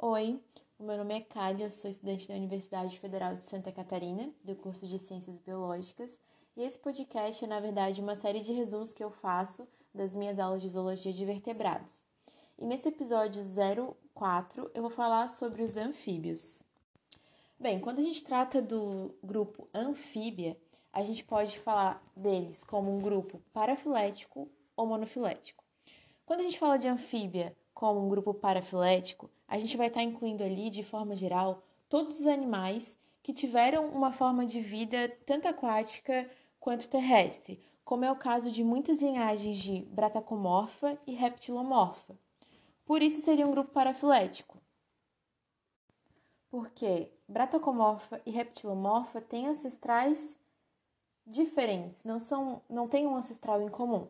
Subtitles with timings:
[0.00, 0.40] Oi,
[0.78, 4.54] o meu nome é Kali, eu sou estudante da Universidade Federal de Santa Catarina, do
[4.54, 6.20] curso de Ciências Biológicas,
[6.56, 10.38] e esse podcast é, na verdade, uma série de resumos que eu faço das minhas
[10.38, 12.06] aulas de zoologia de vertebrados.
[12.56, 13.42] E nesse episódio
[14.14, 16.62] 04 eu vou falar sobre os anfíbios.
[17.58, 20.56] Bem, quando a gente trata do grupo anfíbia,
[20.92, 25.64] a gente pode falar deles como um grupo parafilético ou monofilético.
[26.24, 30.42] Quando a gente fala de anfíbia como um grupo parafilético, a gente vai estar incluindo
[30.42, 36.28] ali, de forma geral, todos os animais que tiveram uma forma de vida tanto aquática
[36.58, 42.18] quanto terrestre, como é o caso de muitas linhagens de Bratacomorfa e Reptilomorfa.
[42.84, 44.58] Por isso seria um grupo parafilético.
[46.50, 50.36] Porque Bratacomorfa e Reptilomorfa têm ancestrais
[51.24, 54.08] diferentes, não são, não têm um ancestral em comum.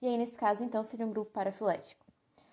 [0.00, 2.01] E aí nesse caso então seria um grupo parafilético.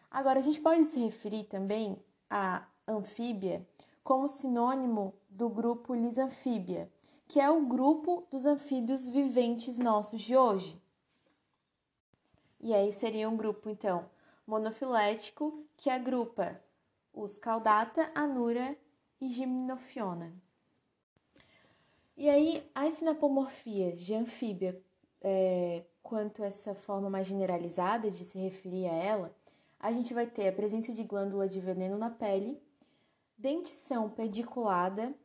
[0.09, 1.97] Agora a gente pode se referir também
[2.29, 3.65] à anfíbia
[4.03, 6.91] como sinônimo do grupo Lisanfíbia,
[7.27, 10.81] que é o grupo dos anfíbios viventes nossos de hoje.
[12.59, 14.09] E aí seria um grupo então
[14.45, 16.59] monofilético que agrupa
[17.13, 18.75] os Caudata, Anura
[19.21, 20.33] e Gimnophiona.
[22.17, 24.81] E aí, as sinapomorfias de anfíbia,
[25.21, 29.35] é, quanto essa forma mais generalizada de se referir a ela,
[29.79, 32.61] a gente vai ter a presença de glândula de veneno na pele,
[33.37, 35.15] dentição pediculada,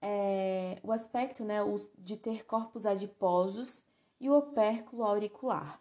[0.00, 1.58] é, o aspecto né,
[1.98, 3.86] de ter corpos adiposos
[4.20, 5.80] e o opérculo auricular.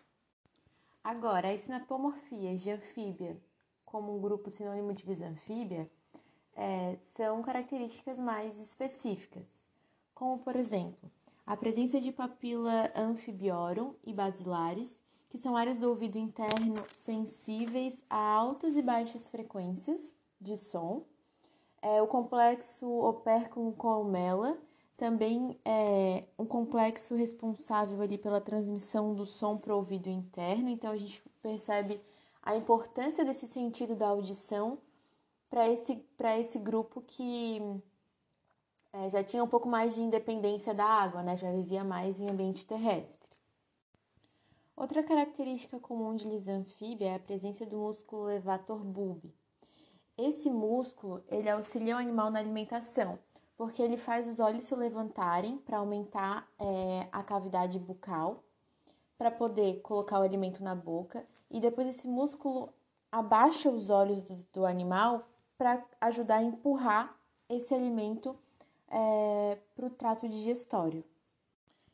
[1.03, 3.37] Agora, as sinapomorfias de anfíbia,
[3.85, 5.89] como um grupo sinônimo de bisanfíbia,
[6.55, 9.65] é, são características mais específicas,
[10.13, 11.11] como, por exemplo,
[11.45, 14.99] a presença de papila anfibiorum e basilares,
[15.29, 21.03] que são áreas do ouvido interno sensíveis a altas e baixas frequências de som,
[21.81, 24.57] é, o complexo opérculo columela,
[24.95, 30.91] também é um complexo responsável ali pela transmissão do som para o ouvido interno, então
[30.91, 32.01] a gente percebe
[32.41, 34.79] a importância desse sentido da audição
[35.49, 36.03] para esse,
[36.39, 37.61] esse grupo que
[38.93, 41.37] é, já tinha um pouco mais de independência da água, né?
[41.37, 43.29] já vivia mais em ambiente terrestre.
[44.77, 49.33] Outra característica comum de lisanfíbia é a presença do músculo levator bulbi.
[50.15, 53.17] Esse músculo ele auxilia o animal na alimentação,
[53.57, 58.43] porque ele faz os olhos se levantarem para aumentar é, a cavidade bucal,
[59.17, 62.69] para poder colocar o alimento na boca, e depois esse músculo
[63.11, 65.27] abaixa os olhos do, do animal
[65.57, 67.17] para ajudar a empurrar
[67.49, 68.37] esse alimento
[68.87, 71.03] é, para o trato digestório.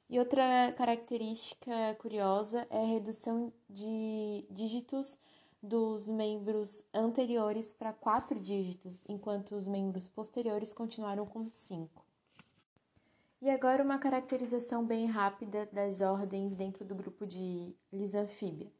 [0.10, 5.18] E outra característica curiosa é a redução de dígitos
[5.62, 12.06] dos membros anteriores para quatro dígitos, enquanto os membros posteriores continuaram com cinco.
[13.42, 18.72] E agora uma caracterização bem rápida das ordens dentro do grupo de Lisanfíbia.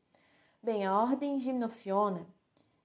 [0.62, 2.26] Bem, a ordem Gimnophiona,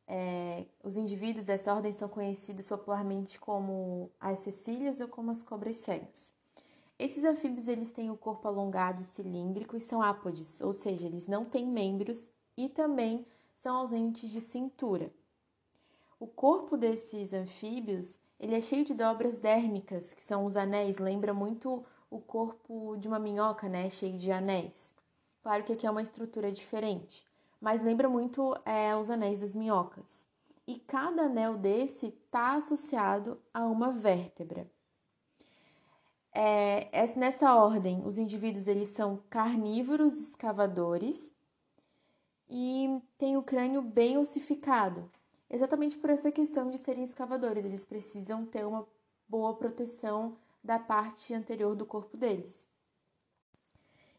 [0.06, 5.76] é, os indivíduos dessa ordem são conhecidos popularmente como as cecílias ou como as cobras
[5.76, 6.37] cegas.
[6.98, 11.44] Esses anfíbios eles têm o corpo alongado, cilíndrico e são ápodes, ou seja, eles não
[11.44, 15.12] têm membros e também são ausentes de cintura.
[16.18, 21.32] O corpo desses anfíbios ele é cheio de dobras dérmicas, que são os anéis, lembra
[21.32, 24.94] muito o corpo de uma minhoca, né, cheio de anéis.
[25.42, 27.24] Claro que aqui é uma estrutura diferente,
[27.60, 30.26] mas lembra muito é, os anéis das minhocas.
[30.66, 34.68] E cada anel desse está associado a uma vértebra.
[36.40, 41.34] É, é, nessa ordem, os indivíduos eles são carnívoros escavadores
[42.48, 45.10] e tem o crânio bem ossificado.
[45.50, 48.86] Exatamente por essa questão de serem escavadores, eles precisam ter uma
[49.28, 52.70] boa proteção da parte anterior do corpo deles.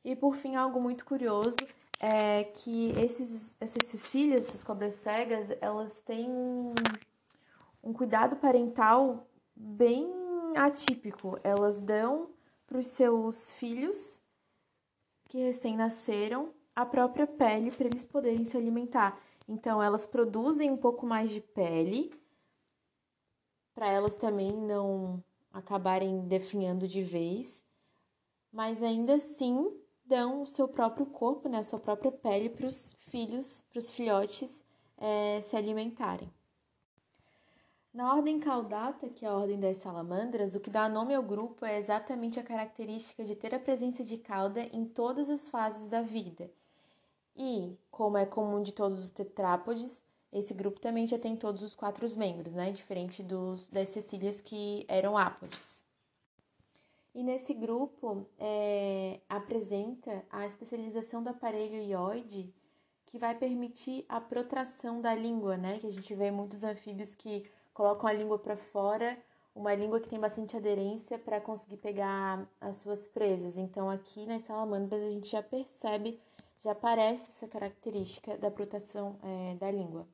[0.04, 1.56] E por fim, algo muito curioso
[2.02, 6.30] é que esses, essas cecílias, essas cobras cegas, elas têm
[7.82, 9.26] um cuidado parental
[9.56, 10.29] bem
[10.66, 11.40] atípico.
[11.44, 12.30] Elas dão
[12.68, 14.22] para os seus filhos
[15.26, 19.20] que recém-nasceram a própria pele para eles poderem se alimentar.
[19.48, 22.12] Então, elas produzem um pouco mais de pele
[23.74, 25.24] para elas também não
[25.54, 27.64] acabarem definhando de vez,
[28.52, 29.72] mas ainda assim
[30.04, 33.90] dão o seu próprio corpo, né, a sua própria pele para os filhos, para os
[33.90, 34.66] filhotes
[34.98, 36.30] é, se alimentarem.
[37.94, 41.66] Na ordem caudata, que é a ordem das salamandras, o que dá nome ao grupo
[41.66, 46.02] é exatamente a característica de ter a presença de cauda em todas as fases da
[46.02, 46.52] vida,
[47.36, 51.74] e, como é comum de todos os tetrápodes, esse grupo também já tem todos os
[51.74, 52.72] quatro membros, né?
[52.72, 55.86] Diferente dos, das cecílias que eram ápodes.
[57.16, 62.54] E nesse grupo é, apresenta a especialização do aparelho ióide,
[63.06, 65.80] que vai permitir a protração da língua, né?
[65.80, 67.50] Que a gente vê muitos anfíbios que
[67.80, 69.18] colocam a língua para fora,
[69.56, 73.56] uma língua que tem bastante aderência para conseguir pegar as suas presas.
[73.56, 76.20] Então, aqui nas salamandras a gente já percebe,
[76.60, 80.06] já aparece essa característica da protração é, da língua.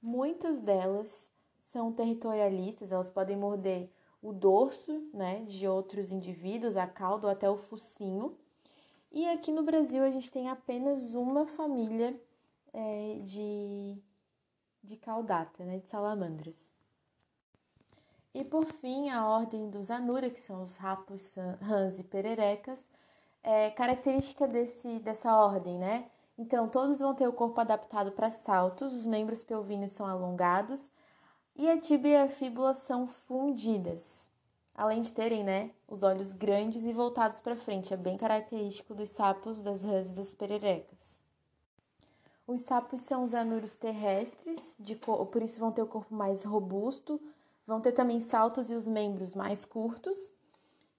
[0.00, 3.90] Muitas delas são territorialistas, elas podem morder
[4.22, 8.38] o dorso né, de outros indivíduos, a cauda ou até o focinho.
[9.10, 12.14] E aqui no Brasil a gente tem apenas uma família
[12.72, 14.00] é, de,
[14.82, 16.56] de caudata, né, de salamandras.
[18.32, 22.84] E por fim, a ordem dos Anura, que são os rapos, rãs e pererecas,
[23.42, 26.08] é característica desse, dessa ordem, né?
[26.38, 30.90] Então, todos vão ter o corpo adaptado para saltos, os membros pelvíneos são alongados
[31.56, 34.30] e a tíbia e a fíbula são fundidas.
[34.74, 39.10] Além de terem, né, os olhos grandes e voltados para frente, é bem característico dos
[39.10, 41.19] sapos, das rãs e das pererecas.
[42.50, 47.20] Os sapos são os anuros terrestres, de, por isso vão ter o corpo mais robusto,
[47.64, 50.34] vão ter também saltos e os membros mais curtos,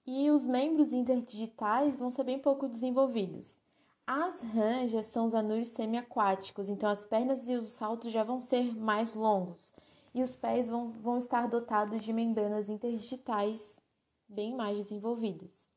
[0.06, 3.58] e os membros interdigitais vão ser bem pouco desenvolvidos.
[4.06, 8.74] As ranjas são os anuros semiaquáticos, então as pernas e os saltos já vão ser
[8.74, 9.74] mais longos
[10.14, 13.78] e os pés vão, vão estar dotados de membranas interdigitais
[14.26, 15.68] bem mais desenvolvidas.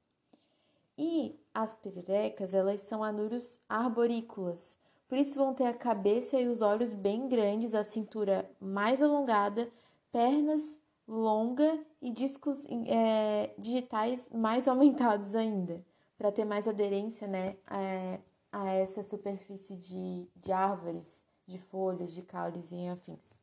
[0.98, 6.62] E as pererecas, elas são anuros arborícolas, por isso vão ter a cabeça e os
[6.62, 9.72] olhos bem grandes, a cintura mais alongada,
[10.12, 15.86] pernas longa e discos é, digitais mais aumentados ainda
[16.18, 18.19] para ter mais aderência né, a,
[18.52, 23.40] a essa superfície de, de árvores, de folhas, de caules e afins.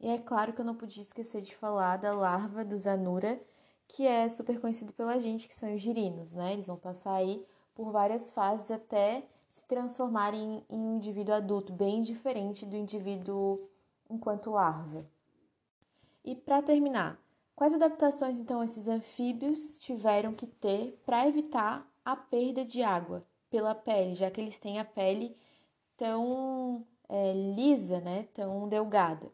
[0.00, 3.40] E é claro que eu não podia esquecer de falar da larva do Zanura,
[3.86, 6.54] que é super conhecido pela gente, que são os girinos, né?
[6.54, 12.02] Eles vão passar aí por várias fases até se transformarem em um indivíduo adulto, bem
[12.02, 13.70] diferente do indivíduo
[14.10, 15.06] enquanto larva.
[16.24, 17.22] E para terminar,
[17.54, 23.74] Quais adaptações então esses anfíbios tiveram que ter para evitar a perda de água pela
[23.74, 25.36] pele, já que eles têm a pele
[25.96, 29.30] tão é, lisa, né, tão delgada?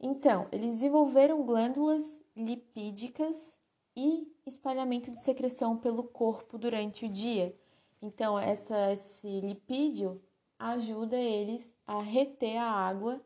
[0.00, 3.58] Então, eles desenvolveram glândulas lipídicas
[3.94, 7.54] e espalhamento de secreção pelo corpo durante o dia.
[8.00, 10.20] Então, essa, esse lipídio
[10.58, 13.20] ajuda eles a reter a água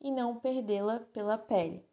[0.00, 1.84] e não perdê-la pela pele.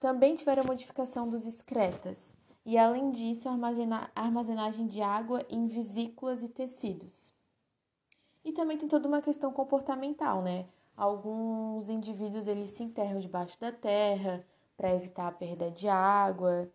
[0.00, 6.48] Também tiveram modificação dos excretas e, além disso, a armazenagem de água em vesículas e
[6.48, 7.34] tecidos.
[8.44, 10.66] E também tem toda uma questão comportamental, né?
[10.96, 14.44] Alguns indivíduos eles se enterram debaixo da terra
[14.76, 16.70] para evitar a perda de água,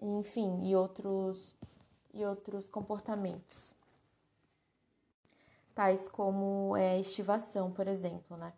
[0.00, 1.56] enfim, e outros
[2.14, 3.74] e outros comportamentos.
[5.76, 8.50] Tais como é, estivação, por exemplo, né?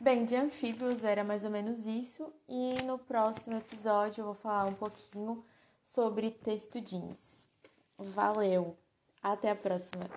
[0.00, 4.64] Bem, de anfíbios era mais ou menos isso, e no próximo episódio eu vou falar
[4.64, 5.44] um pouquinho
[5.82, 7.46] sobre textudins.
[7.98, 8.78] Valeu!
[9.22, 10.08] Até a próxima!